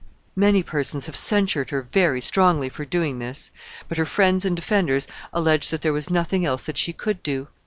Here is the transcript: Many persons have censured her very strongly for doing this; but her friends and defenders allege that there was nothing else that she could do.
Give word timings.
Many 0.35 0.63
persons 0.63 1.05
have 1.05 1.15
censured 1.15 1.69
her 1.69 1.83
very 1.83 2.21
strongly 2.21 2.69
for 2.69 2.85
doing 2.85 3.19
this; 3.19 3.51
but 3.87 3.99
her 3.99 4.05
friends 4.07 4.45
and 4.45 4.55
defenders 4.55 5.05
allege 5.31 5.69
that 5.69 5.83
there 5.83 5.93
was 5.93 6.09
nothing 6.09 6.43
else 6.43 6.63
that 6.65 6.79
she 6.79 6.91
could 6.91 7.21
do. 7.21 7.49